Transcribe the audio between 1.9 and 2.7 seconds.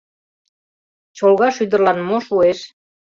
мо шуэш?